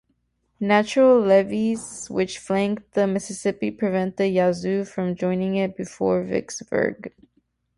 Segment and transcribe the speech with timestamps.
[0.59, 7.13] Natural levees which flank the Mississippi prevent the Yazoo from joining it before Vicksburg.